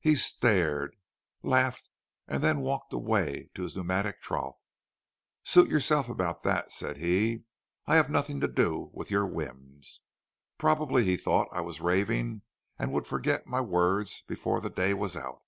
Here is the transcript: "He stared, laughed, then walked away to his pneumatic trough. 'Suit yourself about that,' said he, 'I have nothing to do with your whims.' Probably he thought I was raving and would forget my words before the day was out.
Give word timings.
"He 0.00 0.16
stared, 0.16 0.96
laughed, 1.42 1.88
then 2.26 2.60
walked 2.60 2.92
away 2.92 3.48
to 3.54 3.62
his 3.62 3.74
pneumatic 3.74 4.20
trough. 4.20 4.62
'Suit 5.44 5.70
yourself 5.70 6.10
about 6.10 6.42
that,' 6.42 6.70
said 6.72 6.98
he, 6.98 7.44
'I 7.86 7.94
have 7.94 8.10
nothing 8.10 8.38
to 8.40 8.48
do 8.48 8.90
with 8.92 9.10
your 9.10 9.26
whims.' 9.26 10.02
Probably 10.58 11.06
he 11.06 11.16
thought 11.16 11.48
I 11.52 11.62
was 11.62 11.80
raving 11.80 12.42
and 12.78 12.92
would 12.92 13.06
forget 13.06 13.46
my 13.46 13.62
words 13.62 14.20
before 14.28 14.60
the 14.60 14.68
day 14.68 14.92
was 14.92 15.16
out. 15.16 15.40